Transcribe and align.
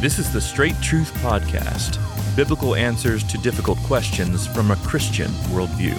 This 0.00 0.18
is 0.18 0.32
the 0.32 0.40
Straight 0.40 0.80
Truth 0.80 1.12
Podcast 1.16 1.98
biblical 2.34 2.74
answers 2.74 3.22
to 3.24 3.36
difficult 3.36 3.76
questions 3.80 4.46
from 4.46 4.70
a 4.70 4.76
Christian 4.76 5.26
worldview. 5.52 5.94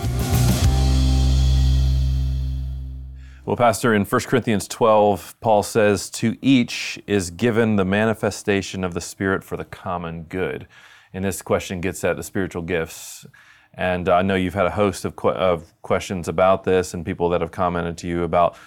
Well, 3.46 3.56
Pastor, 3.56 3.94
in 3.94 4.04
1 4.04 4.22
Corinthians 4.22 4.68
12, 4.68 5.36
Paul 5.40 5.62
says, 5.62 6.10
To 6.10 6.36
each 6.42 7.00
is 7.06 7.30
given 7.30 7.76
the 7.76 7.86
manifestation 7.86 8.84
of 8.84 8.96
the 8.96 9.02
Spirit 9.02 9.44
for 9.44 9.56
the 9.56 9.66
common 9.66 10.24
good. 10.24 10.68
And 11.14 11.24
this 11.24 11.44
question 11.44 11.80
gets 11.80 12.04
at 12.04 12.18
the 12.18 12.24
spiritual 12.24 12.64
gifts. 12.64 13.28
And 13.72 14.10
I 14.10 14.24
know 14.24 14.34
you've 14.34 14.56
had 14.56 14.66
a 14.66 14.72
host 14.72 15.06
of, 15.06 15.16
que- 15.16 15.30
of 15.30 15.80
questions 15.84 16.28
about 16.28 16.64
this 16.64 16.96
and 16.96 17.06
people 17.06 17.30
that 17.30 17.42
have 17.42 17.52
commented 17.52 18.00
to 18.00 18.08
you 18.08 18.24
about 18.24 18.58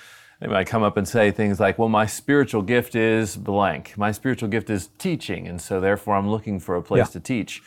they 0.45 0.51
might 0.51 0.67
come 0.67 0.83
up 0.83 0.99
and 0.99 1.09
say 1.09 1.31
things 1.31 1.59
like, 1.59 1.79
well, 1.79 1.89
my 1.89 2.05
spiritual 2.05 2.61
gift 2.61 2.95
is 2.95 3.35
blank. 3.35 3.95
My 3.97 4.13
spiritual 4.13 4.51
gift 4.51 4.69
is 4.69 4.91
teaching, 4.99 5.49
and 5.49 5.59
so 5.59 5.81
therefore 5.81 6.17
I'm 6.17 6.29
looking 6.31 6.61
for 6.61 6.77
a 6.77 6.83
place 6.83 6.99
Yeah. 6.99 7.13
to 7.13 7.21
teach 7.21 7.63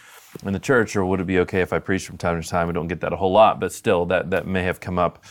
in 0.45 0.53
the 0.53 0.59
church, 0.59 0.95
or 0.95 1.03
would 1.03 1.19
it 1.19 1.25
be 1.25 1.39
okay 1.39 1.61
if 1.61 1.73
I 1.73 1.79
preach 1.79 2.05
from 2.05 2.17
time 2.17 2.39
to 2.39 2.47
time? 2.47 2.67
We 2.67 2.73
don't 2.73 2.87
get 2.87 2.99
that 3.01 3.13
a 3.13 3.15
whole 3.15 3.31
lot, 3.31 3.59
but 3.59 3.73
still, 3.73 4.05
that, 4.05 4.29
that 4.29 4.45
may 4.45 4.61
have 4.61 4.79
come 4.79 4.99
up. 4.99 5.23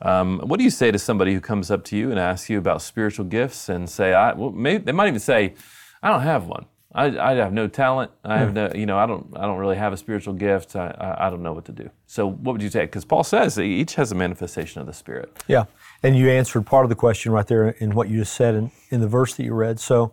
Um, 0.00 0.40
what 0.40 0.56
do 0.56 0.64
you 0.64 0.70
say 0.70 0.90
to 0.90 0.98
somebody 0.98 1.34
who 1.34 1.42
comes 1.42 1.70
up 1.70 1.84
to 1.84 1.96
you 1.96 2.10
and 2.10 2.18
asks 2.18 2.48
you 2.48 2.56
about 2.56 2.80
spiritual 2.80 3.26
gifts 3.26 3.68
and 3.68 3.88
say, 3.90 4.14
I, 4.14 4.32
well, 4.32 4.50
maybe, 4.50 4.82
they 4.84 4.92
might 4.92 5.08
even 5.08 5.20
say, 5.20 5.56
I 6.02 6.08
don't 6.08 6.22
have 6.22 6.46
one. 6.46 6.64
I, 6.94 7.18
I 7.18 7.34
have 7.34 7.52
no 7.52 7.66
talent. 7.66 8.12
I 8.24 8.38
have 8.38 8.50
hmm. 8.50 8.54
no, 8.54 8.72
you 8.74 8.86
know, 8.86 8.96
I 8.96 9.06
don't, 9.06 9.26
I 9.36 9.42
don't 9.42 9.58
really 9.58 9.76
have 9.76 9.92
a 9.92 9.96
spiritual 9.96 10.32
gift. 10.34 10.76
I, 10.76 10.94
I, 10.98 11.26
I 11.26 11.30
don't 11.30 11.42
know 11.42 11.52
what 11.52 11.64
to 11.64 11.72
do. 11.72 11.90
So, 12.06 12.30
what 12.30 12.52
would 12.52 12.62
you 12.62 12.70
say? 12.70 12.82
Because 12.82 13.04
Paul 13.04 13.24
says 13.24 13.56
that 13.56 13.64
each 13.64 13.96
has 13.96 14.12
a 14.12 14.14
manifestation 14.14 14.80
of 14.80 14.86
the 14.86 14.92
Spirit. 14.92 15.42
Yeah. 15.48 15.64
And 16.02 16.16
you 16.16 16.30
answered 16.30 16.66
part 16.66 16.84
of 16.84 16.90
the 16.90 16.94
question 16.94 17.32
right 17.32 17.46
there 17.46 17.68
in 17.68 17.94
what 17.94 18.08
you 18.08 18.20
just 18.20 18.34
said 18.34 18.54
in, 18.54 18.70
in 18.90 19.00
the 19.00 19.08
verse 19.08 19.34
that 19.34 19.44
you 19.44 19.54
read. 19.54 19.80
So 19.80 20.12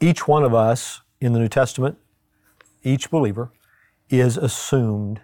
each 0.00 0.28
one 0.28 0.44
of 0.44 0.54
us 0.54 1.00
in 1.20 1.32
the 1.32 1.40
New 1.40 1.48
Testament, 1.48 1.98
each 2.84 3.10
believer, 3.10 3.50
is 4.08 4.36
assumed 4.36 5.20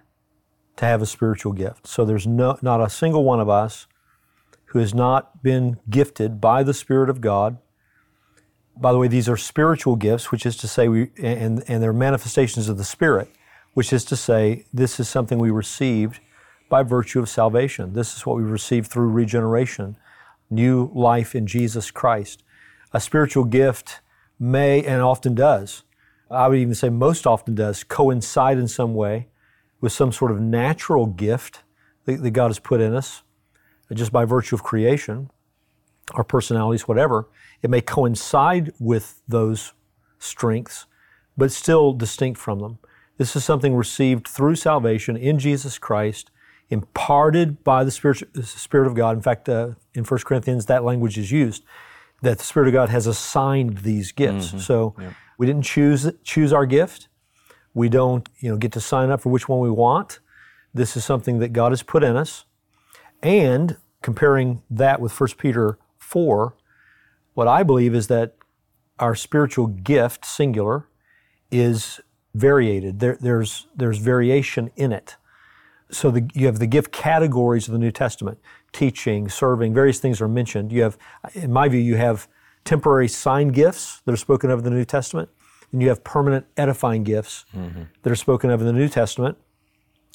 to 0.77 0.85
have 0.85 1.03
a 1.03 1.07
spiritual 1.07 1.53
gift. 1.53 1.87
So 1.87 2.05
there's 2.05 2.27
no, 2.27 2.59
not 2.63 2.81
a 2.81 2.89
single 2.89 3.25
one 3.25 3.41
of 3.41 3.49
us 3.49 3.87
who 4.67 4.79
has 4.79 4.95
not 4.95 5.43
been 5.43 5.79
gifted 5.89 6.41
by 6.41 6.63
the 6.63 6.75
Spirit 6.75 7.11
of 7.11 7.21
God. 7.21 7.59
By 8.81 8.93
the 8.93 8.99
way, 8.99 9.09
these 9.09 9.29
are 9.29 9.37
spiritual 9.37 9.97
gifts, 9.97 10.31
which 10.31 10.47
is 10.47 10.57
to 10.59 10.69
say, 10.69 10.89
we, 10.89 11.11
and, 11.21 11.65
and 11.67 11.83
they're 11.83 11.93
manifestations 11.93 12.69
of 12.69 12.79
the 12.79 12.85
Spirit, 12.85 13.29
which 13.75 13.93
is 13.93 14.05
to 14.07 14.17
say, 14.17 14.65
this 14.73 15.01
is 15.01 15.09
something 15.09 15.39
we 15.39 15.51
received 15.51 16.21
by 16.69 16.83
virtue 16.85 17.19
of 17.19 17.29
salvation. 17.29 17.95
This 17.95 18.17
is 18.17 18.25
what 18.25 18.37
we 18.37 18.43
received 18.43 18.89
through 18.91 19.09
regeneration, 19.09 19.97
new 20.49 20.93
life 20.95 21.35
in 21.35 21.47
Jesus 21.47 21.91
Christ. 21.91 22.45
A 22.93 23.01
spiritual 23.01 23.45
gift 23.45 24.01
may, 24.39 24.85
and 24.85 25.03
often 25.03 25.35
does, 25.35 25.83
I 26.31 26.47
would 26.47 26.59
even 26.59 26.75
say 26.75 26.89
most 26.89 27.27
often 27.27 27.55
does, 27.55 27.83
coincide 27.85 28.59
in 28.59 28.69
some 28.69 28.95
way 28.95 29.29
with 29.81 29.93
some 29.93 30.13
sort 30.13 30.31
of 30.31 30.41
natural 30.41 31.07
gift 31.07 31.63
that, 32.05 32.23
that 32.23 32.31
God 32.31 32.49
has 32.49 32.59
put 32.59 32.81
in 32.81 32.95
us, 32.95 33.23
just 33.93 34.13
by 34.13 34.25
virtue 34.25 34.55
of 34.55 34.63
creation, 34.63 35.31
our 36.15 36.25
personalities, 36.25 36.89
whatever. 36.89 37.29
It 37.63 37.71
may 37.71 37.81
coincide 37.81 38.73
with 38.79 39.23
those 39.29 39.73
strengths, 40.19 40.87
but 41.37 41.53
still 41.53 41.93
distinct 41.93 42.41
from 42.41 42.61
them. 42.61 42.79
This 43.17 43.35
is 43.35 43.45
something 43.45 43.75
received 43.75 44.29
through 44.29 44.57
salvation 44.57 45.17
in 45.17 45.39
Jesus 45.39 45.79
Christ, 45.79 46.31
imparted 46.71 47.65
by 47.65 47.83
the 47.85 47.91
Spirit, 47.91 48.23
the 48.33 48.45
Spirit 48.45 48.87
of 48.87 48.95
God. 48.95 49.17
In 49.17 49.23
fact, 49.23 49.49
uh, 49.49 49.71
in 49.95 50.05
1 50.05 50.21
Corinthians, 50.21 50.67
that 50.67 50.85
language 50.85 51.19
is 51.19 51.33
used 51.33 51.65
that 52.23 52.39
the 52.39 52.45
Spirit 52.45 52.69
of 52.69 52.75
God 52.75 52.89
has 52.89 53.07
assigned 53.07 53.79
these 53.79 54.13
gifts. 54.13 54.53
So 54.65 54.95
we 55.37 55.47
didn't 55.47 55.63
choose 55.63 56.11
choose 56.25 56.53
our 56.53 56.67
gift. 56.67 57.09
We 57.75 57.89
don't, 57.89 58.29
you 58.41 58.51
know, 58.51 58.57
get 58.57 58.73
to 58.73 58.81
sign 58.81 59.11
up 59.11 59.21
for 59.21 59.31
which 59.31 59.49
one 59.49 59.61
we 59.61 59.71
want. 59.71 60.21
This 60.75 60.97
is 60.97 61.05
something 61.05 61.39
that 61.39 61.53
God 61.53 61.73
has 61.73 61.83
put 61.83 62.03
in 62.03 62.17
us. 62.17 62.45
And 63.23 63.77
comparing 64.03 64.63
that 64.71 65.01
with 65.01 65.19
1 65.19 65.31
Peter 65.39 65.79
4, 66.09 66.55
what 67.35 67.47
I 67.47 67.63
believe 67.63 67.95
is 67.95 68.07
that 68.07 68.35
our 68.99 69.15
spiritual 69.15 69.67
gift, 69.67 70.25
singular, 70.25 70.89
is 71.51 72.01
variated. 72.35 73.01
There, 73.01 73.19
there's, 73.21 73.67
there's 73.77 73.99
variation 73.99 74.71
in 74.75 74.93
it. 74.93 75.17
So 75.91 76.11
the, 76.11 76.29
you 76.35 76.47
have 76.47 76.59
the 76.59 76.67
gift 76.67 76.93
categories 76.93 77.69
of 77.69 77.73
the 77.73 77.79
New 77.79 77.91
Testament 77.91 78.39
teaching, 78.73 79.29
serving, 79.29 79.75
various 79.75 79.99
things 79.99 80.21
are 80.21 80.29
mentioned. 80.29 80.73
You 80.73 80.83
have, 80.83 80.99
in 81.35 81.53
my 81.53 81.69
view, 81.69 81.81
you 81.81 81.97
have 81.97 82.27
temporary 82.65 83.09
sign 83.09 83.49
gifts 83.49 84.01
that 84.05 84.13
are 84.13 84.19
spoken 84.19 84.51
of 84.51 84.59
in 84.59 84.65
the 84.65 84.71
New 84.71 84.85
Testament, 84.85 85.29
and 85.73 85.83
you 85.83 85.89
have 85.89 86.03
permanent 86.05 86.47
edifying 86.57 87.05
gifts 87.05 87.45
mm-hmm. 87.55 87.83
that 88.03 88.11
are 88.11 88.17
spoken 88.17 88.51
of 88.51 88.61
in 88.61 88.67
the 88.67 88.73
New 88.73 88.89
Testament. 88.89 89.37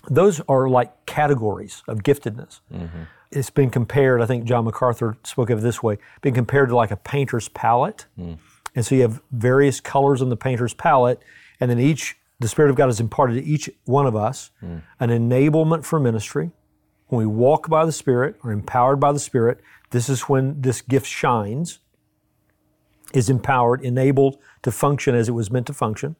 Those 0.09 0.41
are 0.47 0.67
like 0.69 1.05
categories 1.05 1.83
of 1.87 1.99
giftedness. 1.99 2.61
Mm-hmm. 2.71 3.03
It's 3.35 3.49
been 3.49 3.69
compared, 3.69 4.21
I 4.21 4.25
think 4.25 4.45
John 4.45 4.65
MacArthur 4.65 5.17
spoke 5.23 5.49
of 5.49 5.59
it 5.59 5.61
this 5.61 5.81
way, 5.81 5.97
been 6.21 6.33
compared 6.33 6.69
to 6.69 6.75
like 6.75 6.91
a 6.91 6.97
painter's 6.97 7.49
palette. 7.49 8.05
Hmm. 8.15 8.33
And 8.75 8.85
so 8.85 8.95
you 8.95 9.01
have 9.01 9.21
various 9.31 9.79
colors 9.79 10.21
on 10.21 10.29
the 10.29 10.37
painter's 10.37 10.73
palette, 10.73 11.21
and 11.59 11.69
then 11.69 11.79
each, 11.79 12.17
the 12.39 12.47
Spirit 12.47 12.69
of 12.69 12.75
God 12.75 12.87
has 12.87 12.99
imparted 12.99 13.35
to 13.35 13.43
each 13.43 13.69
one 13.85 14.05
of 14.05 14.15
us 14.15 14.51
hmm. 14.59 14.77
an 14.99 15.09
enablement 15.09 15.85
for 15.85 15.99
ministry. 15.99 16.51
When 17.07 17.19
we 17.19 17.25
walk 17.25 17.69
by 17.69 17.85
the 17.85 17.91
Spirit, 17.91 18.35
or 18.43 18.51
empowered 18.51 18.99
by 18.99 19.11
the 19.11 19.19
Spirit, 19.19 19.59
this 19.91 20.09
is 20.09 20.23
when 20.23 20.61
this 20.61 20.81
gift 20.81 21.05
shines, 21.05 21.79
is 23.13 23.29
empowered, 23.29 23.81
enabled 23.81 24.37
to 24.63 24.71
function 24.71 25.13
as 25.13 25.29
it 25.29 25.33
was 25.33 25.51
meant 25.51 25.67
to 25.67 25.73
function. 25.73 26.15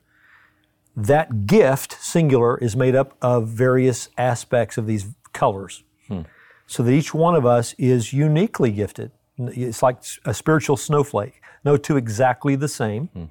That 0.95 1.47
gift, 1.47 1.97
singular, 1.99 2.57
is 2.57 2.75
made 2.75 2.95
up 2.95 3.17
of 3.21 3.47
various 3.47 4.09
aspects 4.17 4.77
of 4.77 4.85
these 4.85 5.07
colors. 5.33 5.83
Hmm. 6.07 6.21
So 6.67 6.83
that 6.83 6.91
each 6.91 7.13
one 7.13 7.35
of 7.35 7.45
us 7.45 7.75
is 7.77 8.13
uniquely 8.13 8.71
gifted. 8.71 9.11
It's 9.37 9.83
like 9.83 9.97
a 10.25 10.33
spiritual 10.33 10.77
snowflake, 10.77 11.41
no 11.65 11.77
two 11.77 11.97
exactly 11.97 12.55
the 12.55 12.67
same, 12.67 13.07
hmm. 13.07 13.25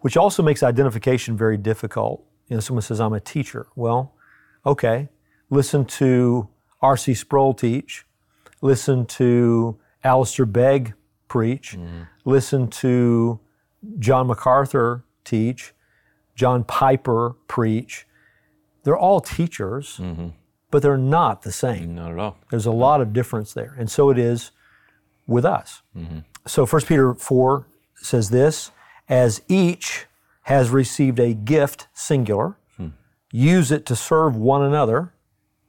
which 0.00 0.16
also 0.16 0.42
makes 0.42 0.62
identification 0.62 1.36
very 1.36 1.56
difficult. 1.56 2.24
You 2.48 2.56
know, 2.56 2.60
someone 2.60 2.82
says, 2.82 3.00
I'm 3.00 3.14
a 3.14 3.20
teacher. 3.20 3.66
Well, 3.74 4.14
okay, 4.66 5.08
listen 5.50 5.84
to 5.86 6.48
R.C. 6.82 7.14
Sproul 7.14 7.54
teach, 7.54 8.04
listen 8.60 9.06
to 9.06 9.78
Alistair 10.02 10.46
Begg 10.46 10.94
preach, 11.28 11.72
hmm. 11.72 12.02
listen 12.24 12.68
to 12.68 13.40
John 13.98 14.26
MacArthur 14.26 15.04
teach, 15.24 15.72
John 16.34 16.64
Piper 16.64 17.36
preach. 17.48 18.06
They're 18.82 18.96
all 18.96 19.20
teachers, 19.20 19.98
mm-hmm. 19.98 20.28
But 20.74 20.82
they're 20.82 20.96
not 20.96 21.42
the 21.42 21.52
same. 21.52 21.94
Not 21.94 22.10
at 22.10 22.18
all. 22.18 22.36
There's 22.50 22.66
a 22.66 22.72
lot 22.72 23.00
of 23.00 23.12
difference 23.12 23.52
there. 23.52 23.76
And 23.78 23.88
so 23.88 24.10
it 24.10 24.18
is 24.18 24.50
with 25.24 25.44
us. 25.44 25.82
Mm-hmm. 25.96 26.18
So 26.48 26.66
1 26.66 26.82
Peter 26.82 27.14
4 27.14 27.64
says 27.94 28.30
this 28.30 28.72
as 29.08 29.40
each 29.46 30.06
has 30.42 30.70
received 30.70 31.20
a 31.20 31.32
gift, 31.32 31.86
singular, 31.94 32.56
hmm. 32.76 32.88
use 33.30 33.70
it 33.70 33.86
to 33.86 33.94
serve 33.94 34.34
one 34.34 34.62
another. 34.62 35.12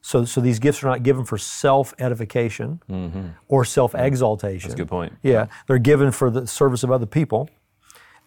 So, 0.01 0.25
so 0.25 0.41
these 0.41 0.57
gifts 0.57 0.83
are 0.83 0.87
not 0.87 1.03
given 1.03 1.23
for 1.23 1.37
self 1.37 1.93
edification 1.99 2.81
mm-hmm. 2.89 3.27
or 3.47 3.63
self 3.63 3.93
exaltation. 3.93 4.69
That's 4.69 4.73
a 4.73 4.83
good 4.85 4.89
point. 4.89 5.13
Yeah, 5.21 5.45
they're 5.67 5.77
given 5.77 6.09
for 6.09 6.31
the 6.31 6.47
service 6.47 6.81
of 6.81 6.89
other 6.89 7.05
people 7.05 7.47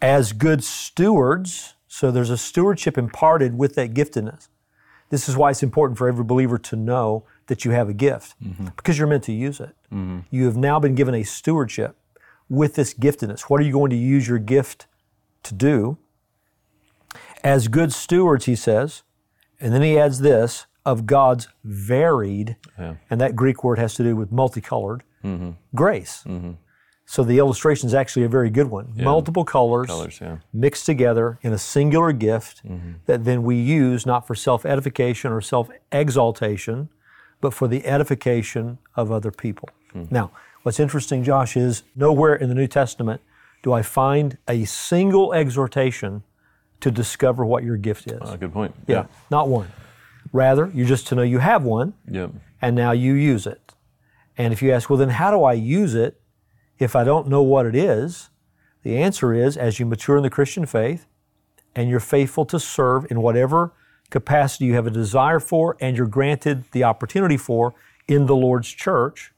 as 0.00 0.32
good 0.32 0.62
stewards. 0.62 1.74
So 1.88 2.12
there's 2.12 2.30
a 2.30 2.38
stewardship 2.38 2.96
imparted 2.96 3.58
with 3.58 3.74
that 3.74 3.94
giftedness. 3.94 4.46
This 5.10 5.28
is 5.28 5.36
why 5.36 5.50
it's 5.50 5.62
important 5.62 5.98
for 5.98 6.08
every 6.08 6.24
believer 6.24 6.58
to 6.58 6.76
know 6.76 7.24
that 7.46 7.64
you 7.64 7.70
have 7.70 7.88
a 7.88 7.94
gift 7.94 8.34
mm-hmm. 8.42 8.66
because 8.76 8.98
you're 8.98 9.06
meant 9.06 9.24
to 9.24 9.32
use 9.32 9.58
it. 9.60 9.74
Mm-hmm. 9.92 10.20
You 10.30 10.44
have 10.44 10.56
now 10.56 10.78
been 10.78 10.94
given 10.94 11.14
a 11.14 11.22
stewardship 11.22 11.96
with 12.48 12.74
this 12.74 12.92
giftedness. 12.94 13.42
What 13.42 13.60
are 13.60 13.64
you 13.64 13.72
going 13.72 13.90
to 13.90 13.96
use 13.96 14.28
your 14.28 14.38
gift 14.38 14.86
to 15.44 15.54
do? 15.54 15.98
As 17.42 17.68
good 17.68 17.92
stewards, 17.92 18.44
he 18.44 18.54
says, 18.56 19.02
and 19.60 19.72
then 19.72 19.82
he 19.82 19.98
adds 19.98 20.20
this 20.20 20.66
of 20.84 21.06
God's 21.06 21.48
varied, 21.64 22.56
and 23.10 23.20
that 23.20 23.36
Greek 23.36 23.62
word 23.64 23.78
has 23.78 23.94
to 23.94 24.02
do 24.02 24.16
with 24.16 24.32
multicolored 24.32 25.02
mm-hmm. 25.24 25.50
grace. 25.74 26.24
So 27.10 27.24
the 27.24 27.38
illustration 27.38 27.86
is 27.86 27.94
actually 27.94 28.24
a 28.24 28.28
very 28.28 28.50
good 28.50 28.66
one. 28.66 28.92
Multiple 28.94 29.42
colors, 29.42 29.86
Colors, 29.86 30.18
yeah. 30.20 30.36
mixed 30.52 30.84
together 30.84 31.38
in 31.40 31.54
a 31.54 31.58
singular 31.58 32.12
gift 32.12 32.60
that 33.06 33.24
then 33.24 33.44
we 33.44 33.56
use 33.56 34.04
not 34.04 34.26
for 34.26 34.34
self 34.34 34.66
edification 34.66 35.32
or 35.32 35.40
self 35.40 35.70
exaltation, 35.90 36.90
but 37.40 37.54
for 37.54 37.66
the 37.66 37.86
edification 37.86 38.76
of 38.94 39.10
other 39.10 39.30
people. 39.30 39.70
Now, 40.10 40.32
what's 40.64 40.78
interesting, 40.78 41.24
Josh, 41.24 41.56
is 41.56 41.82
nowhere 41.96 42.34
in 42.34 42.50
the 42.50 42.54
New 42.54 42.66
Testament 42.68 43.22
do 43.62 43.72
I 43.72 43.80
find 43.80 44.36
a 44.46 44.66
single 44.66 45.32
exhortation 45.32 46.22
to 46.80 46.90
discover 46.90 47.42
what 47.42 47.64
your 47.64 47.78
gift 47.78 48.06
is. 48.12 48.20
Uh, 48.20 48.36
good 48.36 48.52
point. 48.52 48.74
yeah, 48.86 49.06
not 49.30 49.48
one. 49.48 49.68
Rather, 50.30 50.70
you're 50.74 50.86
just 50.86 51.06
to 51.06 51.14
know 51.14 51.22
you 51.22 51.38
have 51.38 51.64
one 51.64 51.94
Yeah. 52.06 52.28
and 52.60 52.76
now 52.76 52.92
you 52.92 53.14
use 53.14 53.46
it. 53.46 53.74
And 54.36 54.52
if 54.52 54.60
you 54.60 54.72
ask, 54.72 54.90
well, 54.90 54.98
then 54.98 55.08
how 55.08 55.30
do 55.30 55.42
I 55.42 55.54
use 55.54 55.94
it 55.94 56.20
if 56.78 56.94
I 56.96 57.04
don't 57.04 57.28
know 57.28 57.42
what 57.42 57.66
it 57.66 57.74
is? 57.74 58.30
The 58.82 58.96
answer 58.98 59.34
is 59.34 59.56
as 59.56 59.78
you 59.78 59.86
mature 59.86 60.16
in 60.16 60.22
the 60.22 60.30
Christian 60.30 60.66
faith, 60.66 61.06
and 61.74 61.88
you're 61.88 62.00
faithful 62.00 62.44
to 62.46 62.58
serve 62.58 63.06
in 63.10 63.20
whatever 63.20 63.72
capacity 64.10 64.64
you 64.64 64.74
have 64.74 64.86
a 64.86 64.90
desire 64.90 65.38
for 65.38 65.76
and 65.80 65.96
you're 65.96 66.06
granted 66.06 66.64
the 66.72 66.82
opportunity 66.82 67.36
for 67.36 67.74
in 68.06 68.26
the 68.26 68.34
Lord's 68.34 68.68
church, 68.68 69.32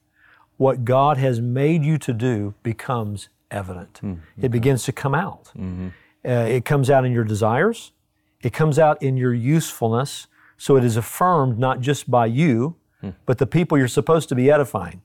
what 0.57 0.85
God 0.85 1.17
has 1.17 1.41
made 1.41 1.85
you 1.85 1.99
to 1.99 2.13
do 2.13 2.55
becomes 2.63 3.29
evident. 3.51 3.95
Mm-hmm. 4.03 4.45
It 4.45 4.51
begins 4.51 4.85
to 4.85 4.93
come 4.93 5.15
out. 5.15 5.51
Uh, 5.59 6.31
it 6.31 6.65
comes 6.65 6.89
out 6.89 7.05
in 7.05 7.13
your 7.13 7.25
desires, 7.25 7.93
it 8.43 8.53
comes 8.53 8.79
out 8.79 9.03
in 9.03 9.17
your 9.17 9.35
usefulness. 9.35 10.27
So 10.57 10.77
it 10.77 10.85
is 10.85 10.97
affirmed 10.97 11.59
not 11.59 11.81
just 11.81 12.11
by 12.11 12.27
you, 12.27 12.77
Hmm. 13.01 13.11
but 13.25 13.39
the 13.39 13.47
people 13.47 13.79
you're 13.79 13.89
supposed 13.89 14.29
to 14.29 14.35
be 14.35 14.51
edifying. 14.51 15.01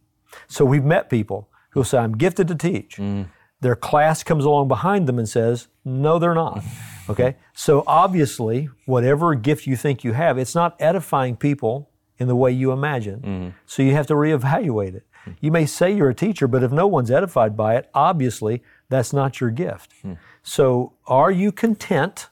So 0.50 0.66
we've 0.66 0.84
met 0.84 1.10
people 1.10 1.48
who 1.76 1.84
say, 1.84 2.00
I'm 2.00 2.18
gifted 2.18 2.48
to 2.48 2.56
teach. 2.56 2.96
Hmm. 2.96 3.24
Their 3.62 3.76
class 3.76 4.24
comes 4.24 4.46
along 4.46 4.68
behind 4.70 5.08
them 5.08 5.20
and 5.20 5.30
says, 5.30 5.68
No, 5.86 6.18
they're 6.18 6.34
not. 6.34 6.64
Okay? 7.08 7.36
So 7.54 7.84
obviously, 7.86 8.68
whatever 8.88 9.36
gift 9.36 9.68
you 9.68 9.76
think 9.76 10.04
you 10.04 10.14
have, 10.14 10.40
it's 10.40 10.56
not 10.56 10.76
edifying 10.80 11.36
people 11.36 11.88
in 12.18 12.28
the 12.28 12.36
way 12.36 12.52
you 12.52 12.72
imagine. 12.72 13.20
Mm. 13.20 13.54
So 13.68 13.84
you 13.84 13.94
have 13.94 14.08
to 14.08 14.16
reevaluate 14.16 14.96
it. 14.96 15.06
Hmm. 15.24 15.34
You 15.40 15.52
may 15.52 15.68
say 15.68 15.96
you're 15.96 16.10
a 16.10 16.16
teacher, 16.16 16.48
but 16.48 16.64
if 16.64 16.72
no 16.72 16.88
one's 16.88 17.12
edified 17.12 17.56
by 17.56 17.76
it, 17.76 17.92
obviously 17.94 18.64
that's 18.90 19.14
not 19.14 19.40
your 19.40 19.52
gift. 19.52 19.94
Hmm. 20.02 20.14
So 20.42 20.94
are 21.06 21.30
you 21.30 21.52
content? 21.52 22.30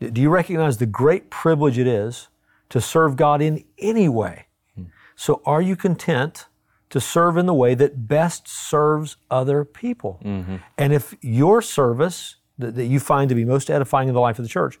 Do 0.00 0.20
you 0.20 0.30
recognize 0.30 0.78
the 0.78 0.86
great 0.86 1.30
privilege 1.30 1.78
it 1.78 1.86
is 1.86 2.26
to 2.70 2.80
serve 2.80 3.14
God 3.14 3.40
in 3.40 3.62
any 3.78 4.08
way? 4.08 4.46
Hmm. 4.74 4.86
So, 5.14 5.42
are 5.46 5.62
you 5.62 5.76
content 5.76 6.46
to 6.92 7.00
serve 7.00 7.36
in 7.36 7.46
the 7.46 7.54
way 7.54 7.74
that 7.74 8.06
best 8.06 8.46
serves 8.46 9.16
other 9.30 9.64
people? 9.64 10.20
Mm-hmm. 10.24 10.56
And 10.78 10.92
if 10.92 11.14
your 11.20 11.60
service 11.60 12.36
that, 12.58 12.76
that 12.76 12.86
you 12.86 13.00
find 13.00 13.28
to 13.28 13.34
be 13.34 13.44
most 13.44 13.68
edifying 13.68 14.08
in 14.08 14.14
the 14.14 14.20
life 14.20 14.38
of 14.38 14.44
the 14.44 14.48
church 14.48 14.78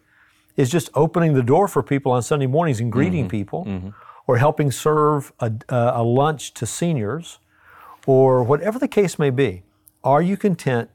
is 0.56 0.70
just 0.70 0.88
opening 0.94 1.34
the 1.34 1.42
door 1.42 1.66
for 1.66 1.82
people 1.82 2.12
on 2.12 2.22
Sunday 2.22 2.46
mornings 2.46 2.78
and 2.78 2.92
greeting 2.92 3.24
mm-hmm. 3.24 3.30
people, 3.30 3.64
mm-hmm. 3.64 3.88
or 4.26 4.36
helping 4.36 4.70
serve 4.70 5.32
a, 5.40 5.52
uh, 5.68 5.92
a 5.94 6.02
lunch 6.02 6.54
to 6.54 6.66
seniors, 6.66 7.38
or 8.06 8.42
whatever 8.42 8.78
the 8.78 8.88
case 8.88 9.18
may 9.18 9.30
be, 9.30 9.62
are 10.04 10.22
you 10.22 10.36
content 10.36 10.90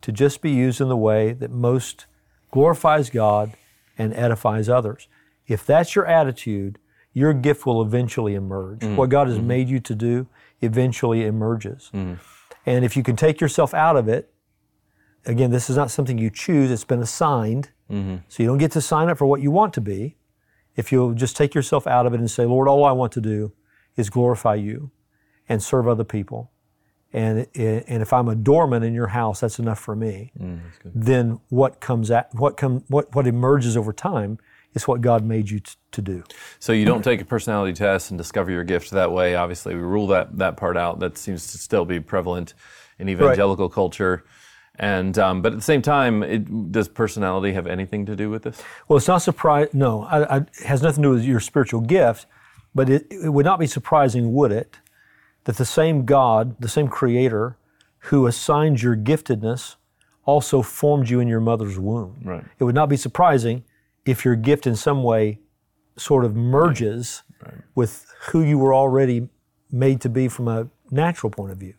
to 0.00 0.12
just 0.12 0.40
be 0.40 0.50
used 0.50 0.80
in 0.80 0.88
the 0.88 0.96
way 0.96 1.32
that 1.32 1.50
most 1.50 2.06
glorifies 2.50 3.10
God 3.10 3.52
and 3.96 4.14
edifies 4.14 4.68
others. 4.68 5.08
If 5.46 5.66
that's 5.66 5.94
your 5.94 6.06
attitude, 6.06 6.78
your 7.18 7.32
gift 7.32 7.66
will 7.66 7.82
eventually 7.82 8.34
emerge. 8.34 8.80
Mm. 8.80 8.96
What 8.96 9.10
God 9.10 9.26
has 9.26 9.38
mm-hmm. 9.38 9.48
made 9.48 9.68
you 9.68 9.80
to 9.80 9.94
do 9.94 10.28
eventually 10.60 11.24
emerges. 11.24 11.90
Mm. 11.92 12.18
And 12.64 12.84
if 12.84 12.96
you 12.96 13.02
can 13.02 13.16
take 13.16 13.40
yourself 13.40 13.74
out 13.74 13.96
of 13.96 14.08
it, 14.08 14.32
again, 15.26 15.50
this 15.50 15.68
is 15.68 15.76
not 15.76 15.90
something 15.90 16.16
you 16.16 16.30
choose, 16.30 16.70
it's 16.70 16.84
been 16.84 17.02
assigned. 17.02 17.70
Mm-hmm. 17.90 18.16
So 18.28 18.42
you 18.42 18.48
don't 18.48 18.58
get 18.58 18.72
to 18.72 18.80
sign 18.80 19.08
up 19.08 19.18
for 19.18 19.26
what 19.26 19.40
you 19.40 19.50
want 19.50 19.74
to 19.74 19.80
be. 19.80 20.16
If 20.76 20.92
you'll 20.92 21.14
just 21.14 21.36
take 21.36 21.54
yourself 21.54 21.86
out 21.86 22.06
of 22.06 22.14
it 22.14 22.20
and 22.20 22.30
say, 22.30 22.44
Lord, 22.44 22.68
all 22.68 22.84
I 22.84 22.92
want 22.92 23.12
to 23.12 23.20
do 23.20 23.52
is 23.96 24.10
glorify 24.10 24.54
you 24.54 24.92
and 25.48 25.60
serve 25.60 25.88
other 25.88 26.04
people. 26.04 26.52
And, 27.12 27.46
eh, 27.54 27.82
and 27.88 28.00
if 28.02 28.12
I'm 28.12 28.28
a 28.28 28.36
doorman 28.36 28.82
in 28.82 28.94
your 28.94 29.08
house, 29.08 29.40
that's 29.40 29.58
enough 29.58 29.80
for 29.80 29.96
me. 29.96 30.30
Mm, 30.38 30.60
then 30.84 31.40
what 31.48 31.80
comes 31.80 32.10
at 32.10 32.32
what 32.34 32.56
come 32.56 32.84
what 32.88 33.14
what 33.14 33.26
emerges 33.26 33.76
over 33.76 33.94
time 33.94 34.38
is 34.74 34.86
what 34.86 35.00
God 35.00 35.24
made 35.24 35.50
you 35.50 35.60
t- 35.60 35.72
to 35.92 36.02
do. 36.02 36.22
So 36.58 36.72
you 36.72 36.84
don't 36.84 37.02
take 37.02 37.20
a 37.20 37.24
personality 37.24 37.72
test 37.72 38.10
and 38.10 38.18
discover 38.18 38.50
your 38.50 38.64
gift 38.64 38.90
that 38.90 39.10
way. 39.12 39.34
Obviously, 39.34 39.74
we 39.74 39.82
rule 39.82 40.06
that 40.08 40.38
that 40.38 40.56
part 40.56 40.76
out. 40.76 41.00
That 41.00 41.18
seems 41.18 41.52
to 41.52 41.58
still 41.58 41.84
be 41.84 42.00
prevalent 42.00 42.54
in 42.98 43.08
evangelical 43.08 43.68
culture. 43.68 44.24
And 44.78 45.18
um, 45.18 45.42
but 45.42 45.52
at 45.52 45.58
the 45.58 45.64
same 45.64 45.82
time, 45.82 46.22
it, 46.22 46.70
does 46.70 46.88
personality 46.88 47.52
have 47.52 47.66
anything 47.66 48.06
to 48.06 48.14
do 48.14 48.30
with 48.30 48.44
this? 48.44 48.62
Well, 48.86 48.96
it's 48.96 49.08
not 49.08 49.18
surprise. 49.18 49.68
No, 49.72 50.04
I, 50.04 50.36
I, 50.36 50.36
it 50.36 50.66
has 50.66 50.82
nothing 50.82 51.02
to 51.02 51.08
do 51.08 51.14
with 51.14 51.24
your 51.24 51.40
spiritual 51.40 51.80
gift, 51.80 52.26
but 52.74 52.88
it, 52.88 53.06
it 53.10 53.30
would 53.30 53.44
not 53.44 53.58
be 53.58 53.66
surprising, 53.66 54.32
would 54.34 54.52
it, 54.52 54.78
that 55.44 55.56
the 55.56 55.64
same 55.64 56.04
God, 56.04 56.60
the 56.60 56.68
same 56.68 56.86
Creator, 56.86 57.56
who 57.98 58.26
assigned 58.28 58.80
your 58.80 58.96
giftedness, 58.96 59.74
also 60.24 60.62
formed 60.62 61.10
you 61.10 61.18
in 61.18 61.26
your 61.26 61.40
mother's 61.40 61.78
womb. 61.78 62.20
Right. 62.22 62.44
It 62.58 62.64
would 62.64 62.74
not 62.74 62.88
be 62.88 62.96
surprising 62.96 63.64
if 64.08 64.24
your 64.24 64.36
gift 64.36 64.66
in 64.66 64.74
some 64.74 65.02
way 65.02 65.38
sort 65.96 66.24
of 66.24 66.34
merges 66.34 67.22
with 67.74 68.06
who 68.30 68.42
you 68.42 68.58
were 68.58 68.74
already 68.74 69.28
made 69.70 70.00
to 70.00 70.08
be 70.08 70.28
from 70.28 70.48
a 70.48 70.68
natural 70.90 71.30
point 71.30 71.52
of 71.52 71.58
view. 71.58 71.74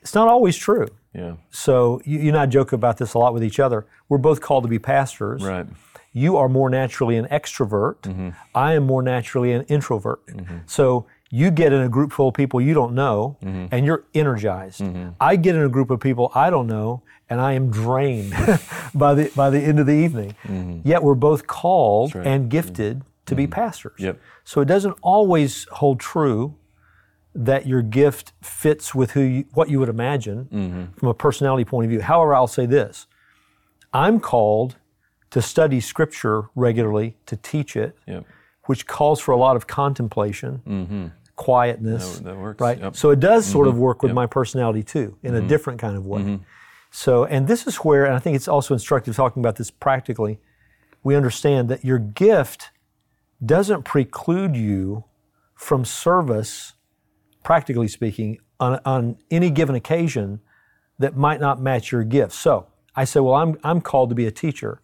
It's 0.00 0.14
not 0.14 0.28
always 0.28 0.56
true. 0.56 0.88
Yeah. 1.14 1.36
So 1.50 2.00
you, 2.04 2.18
you 2.18 2.28
and 2.28 2.36
I 2.36 2.46
joke 2.46 2.72
about 2.72 2.98
this 2.98 3.14
a 3.14 3.18
lot 3.18 3.32
with 3.32 3.44
each 3.44 3.60
other. 3.60 3.86
We're 4.08 4.18
both 4.18 4.40
called 4.40 4.64
to 4.64 4.68
be 4.68 4.78
pastors. 4.78 5.42
Right. 5.42 5.66
You 6.12 6.36
are 6.36 6.48
more 6.48 6.70
naturally 6.70 7.16
an 7.16 7.26
extrovert. 7.26 8.00
Mm-hmm. 8.02 8.30
I 8.54 8.74
am 8.74 8.84
more 8.84 9.02
naturally 9.02 9.52
an 9.52 9.62
introvert. 9.62 10.26
Mm-hmm. 10.26 10.58
So 10.66 11.06
you 11.30 11.50
get 11.50 11.72
in 11.72 11.80
a 11.80 11.88
group 11.88 12.12
full 12.12 12.28
of 12.28 12.34
people 12.34 12.60
you 12.60 12.74
don't 12.74 12.94
know, 12.94 13.36
mm-hmm. 13.42 13.66
and 13.72 13.84
you're 13.84 14.04
energized. 14.14 14.80
Mm-hmm. 14.80 15.10
I 15.20 15.36
get 15.36 15.54
in 15.54 15.62
a 15.62 15.68
group 15.68 15.90
of 15.90 16.00
people 16.00 16.30
I 16.34 16.50
don't 16.50 16.66
know, 16.66 17.02
and 17.28 17.40
I 17.40 17.52
am 17.52 17.70
drained 17.70 18.30
by 18.94 19.14
the 19.14 19.32
by 19.34 19.50
the 19.50 19.60
end 19.60 19.80
of 19.80 19.86
the 19.86 19.92
evening. 19.92 20.36
Mm-hmm. 20.44 20.86
Yet 20.88 21.02
we're 21.02 21.14
both 21.14 21.46
called 21.46 22.14
and 22.14 22.48
gifted 22.48 23.02
to 23.26 23.34
be 23.34 23.46
pastors. 23.46 23.98
Yep. 23.98 24.20
So 24.44 24.60
it 24.60 24.66
doesn't 24.66 24.96
always 25.02 25.66
hold 25.72 25.98
true 25.98 26.56
that 27.34 27.66
your 27.66 27.82
gift 27.82 28.32
fits 28.42 28.94
with 28.94 29.12
who 29.12 29.20
you, 29.20 29.44
what 29.54 29.68
you 29.68 29.80
would 29.80 29.88
imagine 29.88 30.92
from 30.96 31.08
a 31.08 31.14
personality 31.14 31.64
point 31.64 31.86
of 31.86 31.90
view. 31.90 32.00
However, 32.00 32.34
I'll 32.34 32.46
say 32.46 32.66
this: 32.66 33.06
I'm 33.92 34.20
called 34.20 34.76
to 35.30 35.42
study 35.42 35.80
Scripture 35.80 36.44
regularly, 36.54 37.16
to 37.26 37.36
teach 37.36 37.76
it, 37.76 37.96
Yep. 38.06 38.24
Which 38.66 38.86
calls 38.86 39.20
for 39.20 39.32
a 39.32 39.36
lot 39.36 39.56
of 39.56 39.66
contemplation, 39.66 40.62
mm-hmm. 40.66 41.06
quietness. 41.36 42.18
That- 42.18 42.24
that 42.24 42.38
works, 42.38 42.60
Right. 42.60 42.78
yep. 42.78 42.96
So 42.96 43.10
it 43.10 43.20
does 43.20 43.44
sort 43.46 43.66
of 43.66 43.74
mm-hmm. 43.74 43.82
work 43.82 44.02
with 44.02 44.12
my 44.12 44.26
personality 44.26 44.82
too, 44.82 45.16
in 45.22 45.34
a 45.34 45.38
mm-hmm. 45.38 45.48
different 45.48 45.80
kind 45.80 45.96
of 45.96 46.06
way. 46.06 46.40
So, 46.90 47.24
and 47.24 47.48
this 47.48 47.66
is 47.66 47.76
where, 47.78 48.04
and 48.04 48.14
I 48.14 48.20
think 48.20 48.36
it's 48.36 48.46
also 48.46 48.72
instructive 48.72 49.16
talking 49.16 49.42
about 49.42 49.56
this 49.56 49.68
practically. 49.68 50.38
We 51.02 51.16
understand 51.16 51.68
that 51.68 51.84
your 51.84 51.98
gift 51.98 52.70
doesn't 53.44 53.82
preclude 53.82 54.54
you 54.54 55.04
from 55.56 55.84
service, 55.84 56.74
practically 57.42 57.88
speaking, 57.88 58.38
on, 58.60 58.80
on 58.84 59.16
any 59.28 59.50
given 59.50 59.74
occasion 59.74 60.40
that 61.00 61.16
might 61.16 61.40
not 61.40 61.60
match 61.60 61.90
your 61.90 62.04
gift. 62.04 62.32
So 62.32 62.68
I 62.94 63.04
say, 63.04 63.18
well, 63.18 63.34
I'm, 63.34 63.58
I'm 63.64 63.80
called 63.80 64.08
to 64.10 64.14
be 64.14 64.26
a 64.26 64.30
teacher, 64.30 64.80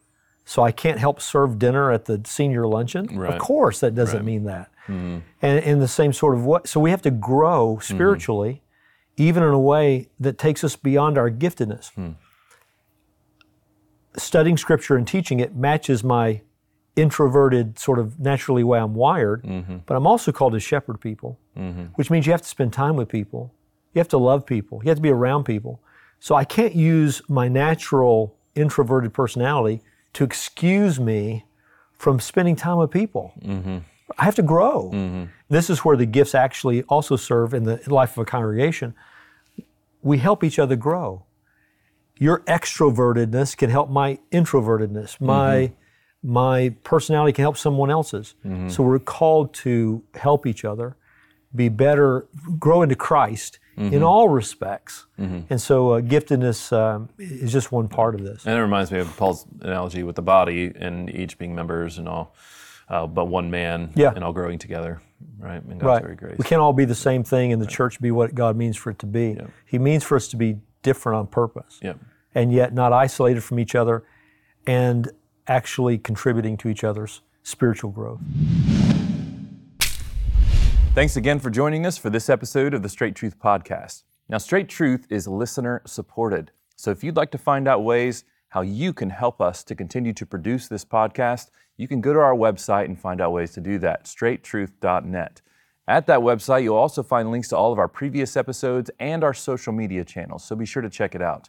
so 0.50 0.64
I 0.64 0.72
can't 0.72 0.98
help 0.98 1.20
serve 1.20 1.60
dinner 1.60 1.92
at 1.92 2.06
the 2.06 2.20
senior 2.24 2.66
luncheon. 2.66 3.06
Right. 3.16 3.32
Of 3.32 3.38
course, 3.38 3.78
that 3.78 3.94
doesn't 3.94 4.24
mean 4.24 4.42
that. 4.46 4.68
Mm-hmm. 4.88 5.18
And 5.42 5.64
in 5.64 5.78
the 5.78 5.86
same 5.86 6.12
sort 6.12 6.34
of 6.34 6.44
way, 6.44 6.58
so 6.64 6.80
we 6.80 6.90
have 6.90 7.02
to 7.02 7.12
grow 7.12 7.76
mm-hmm. 7.76 7.94
spiritually, 7.94 8.60
even 9.16 9.44
in 9.44 9.50
a 9.50 9.60
way 9.60 10.08
that 10.18 10.38
takes 10.38 10.64
us 10.64 10.74
beyond 10.74 11.16
our 11.16 11.30
giftedness. 11.30 11.92
Hmm. 11.94 12.10
Studying 14.16 14.56
scripture 14.56 14.96
and 14.96 15.06
teaching 15.06 15.38
it 15.38 15.54
matches 15.54 16.02
my 16.02 16.40
introverted 16.96 17.78
sort 17.78 18.00
of 18.00 18.18
naturally 18.18 18.64
way 18.64 18.80
I'm 18.80 18.96
wired, 18.96 19.44
mm-hmm. 19.44 19.76
but 19.86 19.96
I'm 19.96 20.04
also 20.04 20.32
called 20.32 20.54
to 20.54 20.60
shepherd 20.60 21.00
people, 21.00 21.38
which 21.94 22.10
means 22.10 22.26
you 22.26 22.32
have 22.32 22.42
to 22.42 22.48
spend 22.48 22.72
time 22.72 22.96
with 22.96 23.08
people. 23.08 23.54
You 23.94 24.00
have 24.00 24.08
to 24.08 24.18
love 24.18 24.46
people. 24.46 24.80
You 24.82 24.88
have 24.88 24.98
to 24.98 25.02
be 25.02 25.10
around 25.10 25.44
people. 25.44 25.80
So 26.18 26.34
I 26.34 26.42
can't 26.42 26.74
use 26.74 27.22
my 27.28 27.46
natural 27.46 28.36
introverted 28.56 29.14
personality 29.14 29.80
to 30.14 30.24
excuse 30.24 30.98
me 30.98 31.44
from 31.92 32.18
spending 32.20 32.56
time 32.56 32.78
with 32.78 32.90
people. 32.90 33.32
I 34.18 34.24
have 34.24 34.34
to 34.36 34.42
grow. 34.42 35.28
This 35.48 35.70
is 35.70 35.80
where 35.84 35.96
the 35.96 36.06
gifts 36.06 36.34
actually 36.34 36.82
also 36.84 37.16
serve 37.16 37.54
in 37.54 37.64
the 37.64 37.80
life 37.86 38.12
of 38.16 38.22
a 38.22 38.24
congregation. 38.24 38.94
We 40.02 40.18
help 40.18 40.42
each 40.42 40.58
other 40.58 40.76
grow. 40.76 41.24
Your 42.18 42.40
extrovertedness 42.40 43.56
can 43.56 43.70
help 43.70 43.88
my 43.88 44.18
introvertedness. 44.32 45.20
My 45.20 45.72
my 46.22 46.74
personality 46.84 47.32
can 47.32 47.42
help 47.42 47.56
someone 47.56 47.90
else's. 47.90 48.34
So 48.68 48.82
we're 48.82 48.98
called 48.98 49.54
to 49.54 50.02
help 50.14 50.46
each 50.46 50.64
other, 50.66 50.96
be 51.54 51.68
better, 51.70 52.26
grow 52.58 52.82
into 52.82 52.94
Christ 52.94 53.58
in 53.80 54.02
all 54.02 54.28
respects. 54.28 55.06
And 55.16 55.60
so 55.60 55.92
uh, 55.94 56.00
giftedness 56.02 56.70
um, 56.76 57.08
is 57.18 57.50
just 57.52 57.72
one 57.72 57.88
part 57.88 58.14
of 58.14 58.22
this. 58.22 58.44
And 58.46 58.56
it 58.58 58.60
reminds 58.60 58.92
me 58.92 58.98
of 58.98 59.16
Paul's 59.16 59.46
analogy 59.62 60.02
with 60.02 60.16
the 60.16 60.22
body 60.22 60.70
and 60.76 61.08
each 61.08 61.38
being 61.38 61.54
members 61.54 61.96
and 61.98 62.06
all, 62.08 62.34
uh, 62.90 63.06
but 63.06 63.24
one 63.26 63.50
man 63.50 63.90
Yeah. 63.94 64.12
and 64.14 64.22
all 64.22 64.32
growing 64.34 64.58
together, 64.58 65.00
right? 65.38 65.62
In 65.62 65.78
God's 65.78 65.82
Right. 65.84 66.02
very 66.02 66.16
grace. 66.16 66.36
We 66.38 66.44
can't 66.44 66.60
all 66.60 66.72
be 66.74 66.84
the 66.84 66.94
same 66.94 67.24
thing 67.24 67.52
and 67.54 67.60
the 67.62 67.66
church 67.66 68.00
be 68.00 68.10
what 68.10 68.34
God 68.34 68.54
means 68.56 68.76
for 68.76 68.90
it 68.90 68.98
to 69.00 69.06
be. 69.06 69.38
He 69.64 69.78
means 69.78 70.04
for 70.04 70.16
us 70.16 70.28
to 70.28 70.36
be 70.36 70.58
different 70.82 71.18
on 71.18 71.26
purpose 71.26 71.78
Yep. 71.82 71.98
and 72.34 72.52
yet 72.52 72.74
not 72.74 72.92
isolated 72.92 73.42
from 73.42 73.58
each 73.58 73.74
other 73.74 74.04
and 74.66 75.10
actually 75.46 75.96
contributing 75.98 76.56
to 76.58 76.68
each 76.68 76.84
other's 76.84 77.22
spiritual 77.42 77.90
growth. 77.90 78.20
Thanks 80.92 81.14
again 81.16 81.38
for 81.38 81.50
joining 81.50 81.86
us 81.86 81.96
for 81.96 82.10
this 82.10 82.28
episode 82.28 82.74
of 82.74 82.82
the 82.82 82.88
Straight 82.88 83.14
Truth 83.14 83.38
Podcast. 83.38 84.02
Now, 84.28 84.38
Straight 84.38 84.68
Truth 84.68 85.06
is 85.08 85.28
listener 85.28 85.82
supported. 85.86 86.50
So 86.74 86.90
if 86.90 87.04
you'd 87.04 87.16
like 87.16 87.30
to 87.30 87.38
find 87.38 87.68
out 87.68 87.84
ways 87.84 88.24
how 88.48 88.62
you 88.62 88.92
can 88.92 89.10
help 89.10 89.40
us 89.40 89.62
to 89.64 89.76
continue 89.76 90.12
to 90.12 90.26
produce 90.26 90.66
this 90.66 90.84
podcast, 90.84 91.50
you 91.76 91.86
can 91.86 92.00
go 92.00 92.12
to 92.12 92.18
our 92.18 92.34
website 92.34 92.86
and 92.86 92.98
find 92.98 93.20
out 93.20 93.30
ways 93.30 93.52
to 93.52 93.60
do 93.60 93.78
that, 93.78 94.04
straighttruth.net. 94.04 95.40
At 95.86 96.08
that 96.08 96.18
website, 96.20 96.64
you'll 96.64 96.74
also 96.74 97.04
find 97.04 97.30
links 97.30 97.48
to 97.50 97.56
all 97.56 97.72
of 97.72 97.78
our 97.78 97.88
previous 97.88 98.36
episodes 98.36 98.90
and 98.98 99.22
our 99.22 99.32
social 99.32 99.72
media 99.72 100.04
channels, 100.04 100.42
so 100.42 100.56
be 100.56 100.66
sure 100.66 100.82
to 100.82 100.90
check 100.90 101.14
it 101.14 101.22
out. 101.22 101.48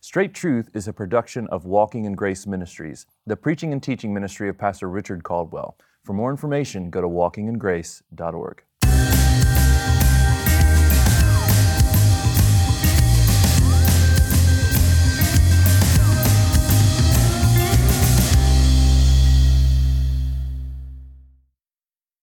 Straight 0.00 0.34
Truth 0.34 0.68
is 0.74 0.88
a 0.88 0.92
production 0.92 1.46
of 1.46 1.64
Walking 1.64 2.06
in 2.06 2.14
Grace 2.14 2.44
Ministries, 2.44 3.06
the 3.24 3.36
preaching 3.36 3.72
and 3.72 3.80
teaching 3.80 4.12
ministry 4.12 4.48
of 4.48 4.58
Pastor 4.58 4.90
Richard 4.90 5.22
Caldwell. 5.22 5.78
For 6.02 6.12
more 6.12 6.32
information, 6.32 6.90
go 6.90 7.00
to 7.00 7.08
walkingingrace.org. 7.08 8.64